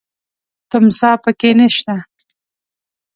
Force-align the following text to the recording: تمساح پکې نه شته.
تمساح 0.71 1.15
پکې 1.23 1.51
نه 1.59 1.67
شته. 1.75 1.95